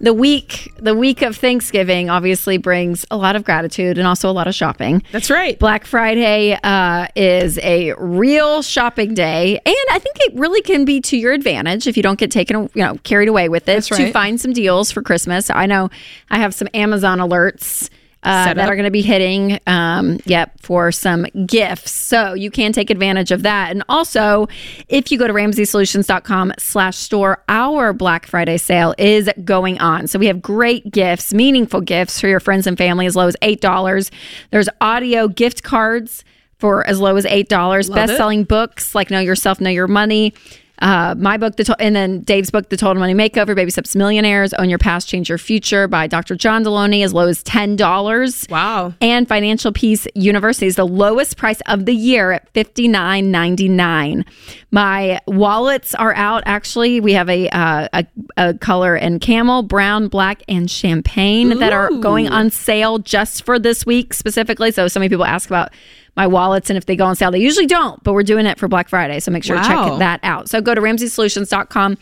[0.00, 4.32] the week the week of Thanksgiving obviously brings a lot of gratitude and also a
[4.32, 5.02] lot of shopping.
[5.12, 5.58] That's right.
[5.58, 11.00] Black Friday uh, is a real shopping day, and I think it really can be
[11.02, 13.66] to your advantage if you don't get taken, you know, carried away with it.
[13.66, 15.50] That's To find some deals for Christmas.
[15.50, 15.90] I know
[16.30, 17.90] I have some Amazon alerts
[18.22, 21.90] uh, that are going to be hitting, um, yep, for some gifts.
[21.90, 23.70] So you can take advantage of that.
[23.70, 24.46] And also,
[24.88, 30.06] if you go to ramseysolutions.com slash store, our Black Friday sale is going on.
[30.06, 33.36] So we have great gifts, meaningful gifts for your friends and family as low as
[33.42, 34.10] $8.
[34.50, 36.24] There's audio gift cards
[36.58, 37.50] for as low as $8.
[37.50, 40.34] Love Best selling books like Know Yourself, Know Your Money.
[40.80, 44.54] Uh, my book, the and then Dave's book, The Total Money Makeover, Baby Steps Millionaires,
[44.54, 46.34] Own Your Past, Change Your Future by Dr.
[46.36, 48.50] John Delony, as low as $10.
[48.50, 48.94] Wow.
[49.00, 53.68] And Financial Peace University is the lowest price of the year at fifty nine ninety
[53.68, 54.24] nine.
[54.70, 56.42] My wallets are out.
[56.46, 61.72] Actually, we have a, uh, a a color and camel, brown, black, and champagne that
[61.72, 64.70] are going on sale just for this week specifically.
[64.70, 65.72] So, so many people ask about
[66.16, 67.30] my wallets and if they go on sale.
[67.30, 69.20] They usually don't, but we're doing it for Black Friday.
[69.20, 70.48] So make sure to check that out.
[70.48, 71.98] So go to ramseysolutions.com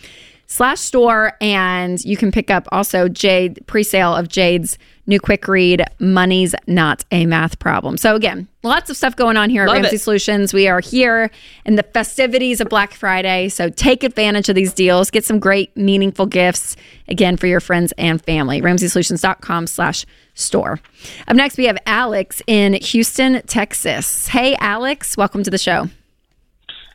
[0.49, 5.85] slash store and you can pick up also Jade pre-sale of Jade's new quick read,
[5.99, 7.97] Money's Not a Math Problem.
[7.97, 10.01] So again, lots of stuff going on here at Love Ramsey it.
[10.01, 10.53] Solutions.
[10.55, 11.31] We are here
[11.65, 13.51] in the festivities of Black Friday.
[13.51, 15.11] So take advantage of these deals.
[15.11, 16.77] Get some great, meaningful gifts
[17.09, 18.61] again for your friends and family.
[18.61, 20.81] RamseySolutions.com slash store.
[21.27, 24.29] Up next, we have Alex in Houston, Texas.
[24.29, 25.89] Hey, Alex, welcome to the show.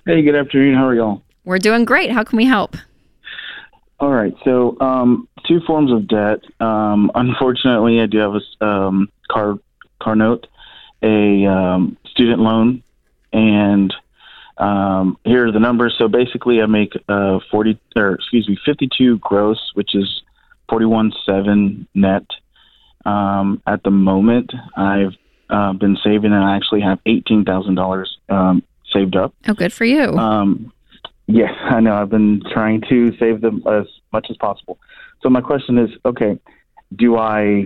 [0.06, 0.76] Hey, good afternoon.
[0.76, 1.22] How are y'all?
[1.46, 2.12] We're doing great.
[2.12, 2.76] How can we help?
[4.04, 4.34] All right.
[4.44, 6.42] So, um, two forms of debt.
[6.60, 9.56] Um, unfortunately, I do have a um, car
[10.02, 10.46] car note,
[11.02, 12.84] a um, student loan,
[13.32, 13.94] and
[14.58, 15.96] um, here are the numbers.
[15.98, 20.22] So basically, I make uh, forty or excuse me, fifty two gross, which is
[20.68, 22.26] forty one seven net.
[23.06, 25.14] Um, at the moment, I've
[25.50, 29.34] uh, been saving, and I actually have eighteen thousand dollars um, saved up.
[29.48, 30.18] Oh, good for you.
[30.18, 30.73] Um,
[31.28, 31.94] yes, I know.
[31.94, 34.80] I've been trying to save them as much as possible.
[35.22, 36.40] So my question is, okay,
[36.96, 37.66] do I?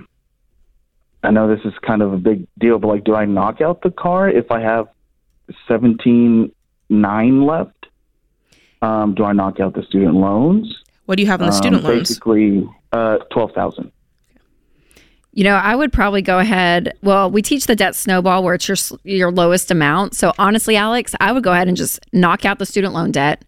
[1.24, 3.82] I know this is kind of a big deal, but like, do I knock out
[3.82, 4.88] the car if I have
[5.68, 6.52] seventeen
[6.90, 7.74] nine left?
[8.82, 10.84] Um, do I knock out the student loans?
[11.06, 12.10] What do you have on the student Um, loans?
[12.10, 13.92] Basically, uh, twelve thousand.
[15.38, 16.98] You know, I would probably go ahead.
[17.04, 20.16] Well, we teach the debt snowball where it's your your lowest amount.
[20.16, 23.46] So honestly, Alex, I would go ahead and just knock out the student loan debt,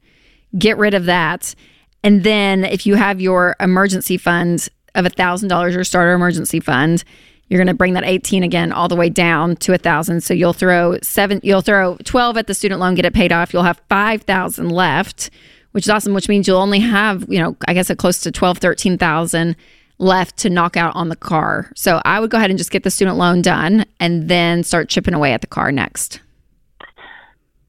[0.55, 1.55] get rid of that,
[2.03, 6.59] and then if you have your emergency fund of a thousand dollars, your starter emergency
[6.59, 7.03] fund,
[7.47, 10.21] you're going to bring that 18 again all the way down to a thousand.
[10.21, 13.51] So you'll throw seven, you'll throw 12 at the student loan, get it paid off.
[13.51, 15.31] You'll have 5,000 left,
[15.71, 18.31] which is awesome, which means you'll only have, you know, I guess a close to
[18.31, 19.55] 12, 13,000
[19.99, 21.71] left to knock out on the car.
[21.75, 24.89] So I would go ahead and just get the student loan done and then start
[24.89, 26.21] chipping away at the car next.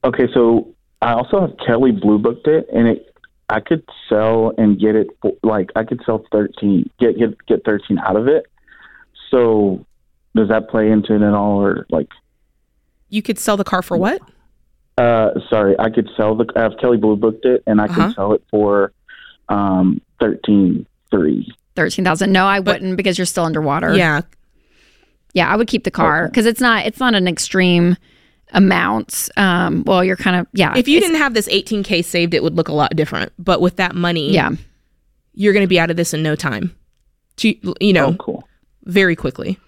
[0.04, 3.06] Okay, so I also have Kelley Blue booked it, and it
[3.50, 7.64] I could sell and get it for, like I could sell thirteen, get get get
[7.64, 8.46] thirteen out of it.
[9.30, 9.84] So
[10.34, 12.08] does that play into it at all, or like?
[13.08, 14.22] You could sell the car for what?
[14.96, 16.46] Uh, sorry, I could sell the.
[16.54, 17.94] I have Kelley Blue booked it, and I Uh-huh.
[17.94, 18.92] can sell it for
[19.48, 21.52] um thirteen three.
[21.84, 22.30] 13,000.
[22.30, 23.94] No, I wouldn't because you're still underwater.
[23.96, 24.20] Yeah.
[25.32, 27.96] Yeah, I would keep the car because it's not it's not an extreme
[28.52, 29.28] amount.
[29.36, 30.76] Um, well, you're kind of yeah.
[30.76, 33.32] If you didn't have this 18K saved, it would look a lot different.
[33.38, 34.50] But with that money, yeah,
[35.32, 36.76] you're going to be out of this in no time.
[37.36, 38.48] To, you know, Oh, cool.
[38.84, 39.58] very quickly.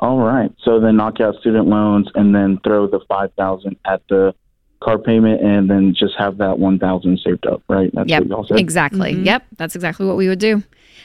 [0.00, 0.52] All right.
[0.64, 4.34] So then knock out student loans, and then throw the five thousand at the
[4.82, 7.62] car payment, and then just have that one thousand saved up.
[7.68, 7.90] Right.
[7.94, 8.58] That's yep, what y'all said.
[8.58, 9.14] exactly.
[9.14, 9.24] Mm-hmm.
[9.24, 10.62] Yep, that's exactly what we would do.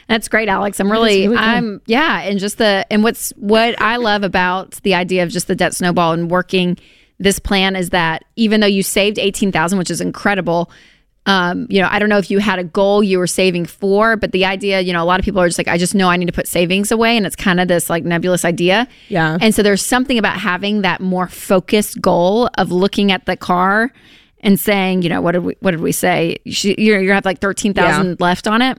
[0.08, 0.80] That's great, Alex.
[0.80, 1.38] I'm really, really.
[1.38, 5.48] I'm, yeah, and just the, and what's what I love about the idea of just
[5.48, 6.78] the debt snowball and working
[7.20, 10.70] this plan is that even though you saved eighteen thousand, which is incredible,
[11.26, 14.18] um, you know, I don't know if you had a goal you were saving for,
[14.18, 16.10] but the idea, you know, a lot of people are just like, I just know
[16.10, 18.88] I need to put savings away, and it's kind of this like nebulous idea.
[19.08, 19.38] Yeah.
[19.40, 23.94] And so there's something about having that more focused goal of looking at the car
[24.42, 26.38] and saying, you know, what did we what did we say?
[26.44, 28.78] You should, you're you have like thirteen thousand left on it,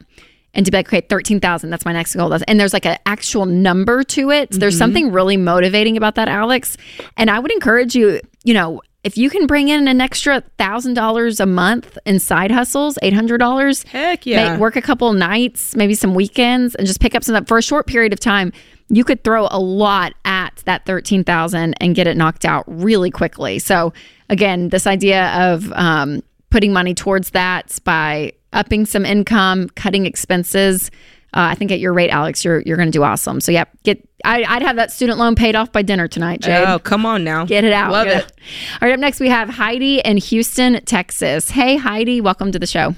[0.55, 1.71] and to be like, okay, thirteen thousand.
[1.71, 2.33] That's my next goal.
[2.49, 4.51] And there's like an actual number to it.
[4.51, 6.77] There's something really motivating about that, Alex.
[7.17, 8.81] And I would encourage you, you know.
[9.03, 13.13] If you can bring in an extra thousand dollars a month in side hustles, eight
[13.13, 14.53] hundred dollars, Heck yeah.
[14.53, 17.63] Make, work a couple nights, maybe some weekends, and just pick up some for a
[17.63, 18.51] short period of time.
[18.89, 23.11] You could throw a lot at that thirteen thousand and get it knocked out really
[23.11, 23.59] quickly.
[23.59, 23.93] So
[24.31, 30.91] again, this idea of um, putting money towards that by upping some income, cutting expenses.
[31.35, 33.41] Uh, I think at your rate, Alex, you're you're going to do awesome.
[33.41, 34.07] So yeah, get.
[34.25, 36.65] I, I'd have that student loan paid off by dinner tonight, Jade.
[36.67, 37.45] Oh, come on now.
[37.45, 37.93] Get it out.
[37.93, 38.33] Love Get it.
[38.81, 41.51] All right, up next we have Heidi in Houston, Texas.
[41.51, 42.95] Hey, Heidi, welcome to the show.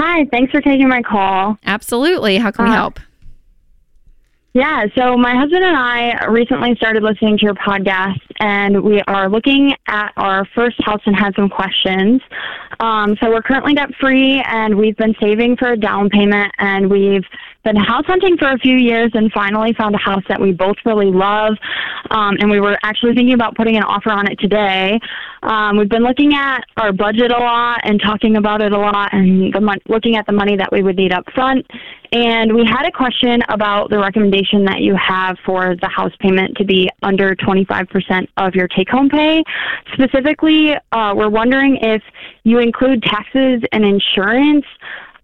[0.00, 1.58] Hi, thanks for taking my call.
[1.66, 2.38] Absolutely.
[2.38, 3.00] How can we Uh, help?
[4.52, 9.28] Yeah, so my husband and I recently started listening to your podcast, and we are
[9.28, 12.20] looking at our first house and had some questions.
[12.80, 16.90] Um, so we're currently debt free, and we've been saving for a down payment, and
[16.90, 17.22] we've
[17.64, 20.76] been house hunting for a few years, and finally found a house that we both
[20.84, 21.56] really love.
[22.10, 24.98] Um, and we were actually thinking about putting an offer on it today.
[25.42, 29.12] Um, we've been looking at our budget a lot and talking about it a lot,
[29.12, 31.66] and the mon- looking at the money that we would need up front.
[32.12, 36.56] And we had a question about the recommendation that you have for the house payment
[36.56, 39.44] to be under 25% of your take home pay.
[39.92, 42.02] Specifically, uh, we're wondering if
[42.42, 44.64] you include taxes and insurance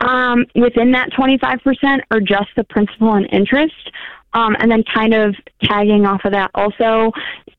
[0.00, 3.90] um, within that 25% or just the principal and interest.
[4.32, 7.12] Um, and then, kind of tagging off of that, also,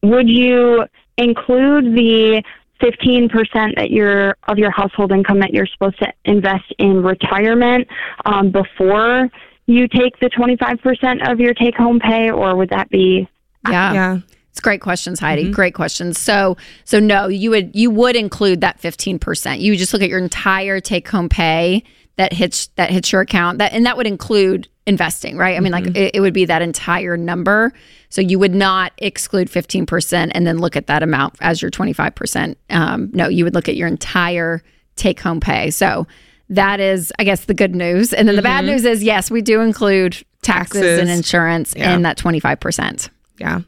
[0.03, 0.85] would you
[1.17, 2.43] include the
[2.81, 7.88] 15% that your of your household income that you're supposed to invest in retirement
[8.25, 9.29] um, before
[9.65, 13.27] you take the 25% of your take home pay, or would that be?
[13.67, 13.93] Yeah.
[13.93, 14.17] Yeah.
[14.51, 15.51] It's great questions, Heidi.
[15.51, 16.17] Great questions.
[16.17, 19.61] So, so no, you would you would include that fifteen percent.
[19.61, 21.83] You would just look at your entire take home pay
[22.18, 23.57] that hits that hits your account.
[23.59, 25.55] That and that would include investing, right?
[25.57, 27.74] I mean, like it, it would be that entire number.
[28.09, 31.72] So you would not exclude fifteen percent and then look at that amount as your
[31.72, 32.57] twenty five percent.
[32.70, 34.63] Um, no, you would look at your entire
[34.95, 35.70] take home pay.
[35.72, 36.07] So
[36.49, 38.13] that is, I guess, the good news.
[38.13, 40.99] And then the bad news is, yes, we do include taxes, Taxes.
[40.99, 41.93] and insurance Yeah.
[41.93, 43.09] in that twenty five percent.
[43.38, 43.61] Yeah.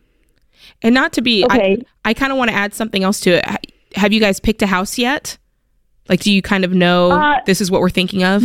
[0.82, 1.84] And not to be, Okay.
[2.06, 3.74] I, I kind of want to add something else to it.
[3.96, 5.38] Have you guys picked a house yet?
[6.10, 8.44] Like, do you kind of know Uh, this is what we're thinking of?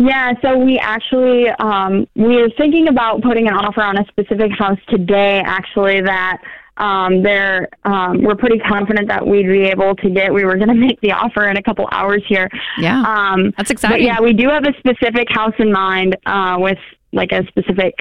[0.00, 4.52] Yeah, so we actually um, we were thinking about putting an offer on a specific
[4.56, 5.42] house today.
[5.44, 6.40] Actually, that
[6.76, 10.32] um, there um, we're pretty confident that we'd be able to get.
[10.32, 12.48] We were going to make the offer in a couple hours here.
[12.78, 13.00] Yeah.
[13.02, 14.06] Um, That's but exciting.
[14.06, 16.78] yeah, we do have a specific house in mind uh, with
[17.12, 17.94] like a specific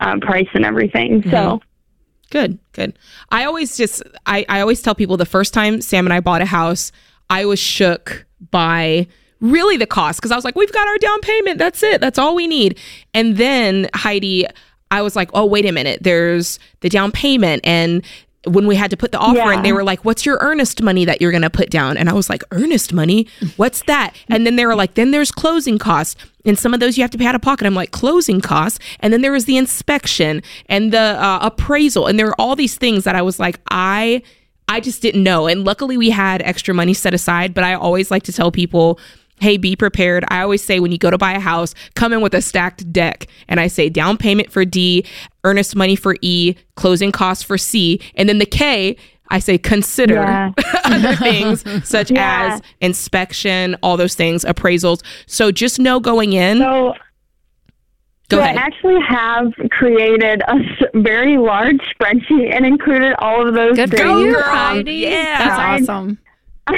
[0.00, 1.22] uh, price and everything.
[1.30, 1.60] So.
[2.30, 2.98] Good, good.
[3.30, 6.42] I always just, I, I always tell people the first time Sam and I bought
[6.42, 6.90] a house,
[7.34, 9.08] I was shook by
[9.40, 11.58] really the cost because I was like, we've got our down payment.
[11.58, 12.00] That's it.
[12.00, 12.78] That's all we need.
[13.12, 14.46] And then Heidi,
[14.92, 15.98] I was like, oh, wait a minute.
[16.02, 17.62] There's the down payment.
[17.64, 18.04] And
[18.46, 21.04] when we had to put the offer in, they were like, what's your earnest money
[21.06, 21.96] that you're going to put down?
[21.96, 23.26] And I was like, earnest money?
[23.56, 24.14] What's that?
[24.28, 26.14] And then they were like, then there's closing costs.
[26.44, 27.66] And some of those you have to pay out of pocket.
[27.66, 28.78] I'm like, closing costs.
[29.00, 32.06] And then there was the inspection and the uh, appraisal.
[32.06, 34.22] And there were all these things that I was like, I.
[34.68, 35.46] I just didn't know.
[35.46, 37.54] And luckily, we had extra money set aside.
[37.54, 38.98] But I always like to tell people,
[39.40, 40.24] hey, be prepared.
[40.28, 42.90] I always say when you go to buy a house, come in with a stacked
[42.92, 43.26] deck.
[43.48, 45.04] And I say down payment for D,
[45.44, 48.00] earnest money for E, closing costs for C.
[48.14, 48.96] And then the K,
[49.30, 50.52] I say consider Yeah.
[50.84, 52.54] other things such Yeah.
[52.54, 55.02] as inspection, all those things, appraisals.
[55.26, 56.58] So just know going in.
[56.58, 56.94] So,
[58.28, 58.56] go so ahead.
[58.56, 60.56] I actually have created a
[60.94, 64.20] very large spreadsheet and included all of those Good for things.
[64.20, 64.92] you, Um, Heidi.
[64.92, 65.38] yeah.
[65.38, 66.18] That's awesome.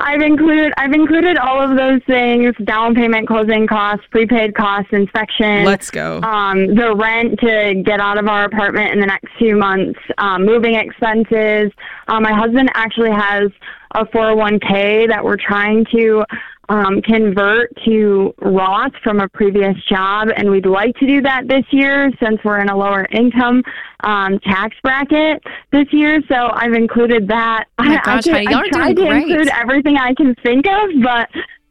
[0.00, 5.64] I've included I've included all of those things: down payment, closing costs, prepaid costs, inspection.
[5.64, 6.20] Let's go.
[6.22, 10.44] um, the rent to get out of our apartment in the next few months, um,
[10.44, 11.72] moving expenses.
[12.08, 13.50] Um, my husband actually has
[13.94, 16.24] a 401k that we're trying to
[16.72, 21.64] um, convert to Roth from a previous job, and we'd like to do that this
[21.70, 23.62] year since we're in a lower income
[24.04, 26.20] um, tax bracket this year.
[26.28, 27.64] So I've included that.
[27.78, 29.22] Oh my I- I gosh, can- I tried to great.
[29.28, 31.28] include everything I can think of, but.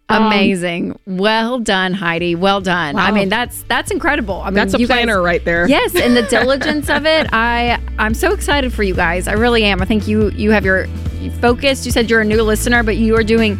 [0.10, 1.00] um, Amazing.
[1.08, 2.36] well done, Heidi.
[2.36, 2.96] Well done.
[2.98, 4.42] I mean, that's that's incredible.
[4.42, 5.68] I mean, That's a you guys- planner right there.
[5.68, 7.28] Yes, and the diligence of it.
[7.34, 9.28] I I'm so excited for you guys.
[9.28, 9.82] I really am.
[9.82, 10.86] I think you you have your
[11.22, 11.86] you focused.
[11.88, 13.58] You said you're a new listener, but you are doing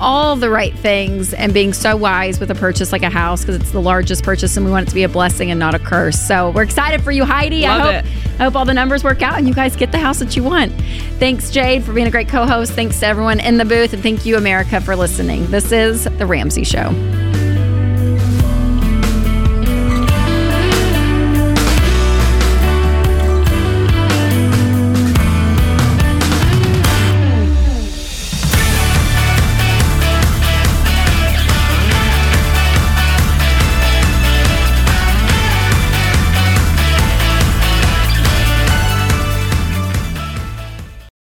[0.00, 3.56] all the right things and being so wise with a purchase like a house because
[3.56, 5.78] it's the largest purchase and we want it to be a blessing and not a
[5.78, 6.18] curse.
[6.18, 7.62] So we're excited for you, Heidi.
[7.62, 8.40] Love I hope it.
[8.40, 10.42] I hope all the numbers work out and you guys get the house that you
[10.42, 10.72] want.
[11.18, 12.72] Thanks, Jade, for being a great co-host.
[12.72, 15.46] Thanks to everyone in the booth, and thank you, America, for listening.
[15.50, 17.29] This is the Ramsey Show.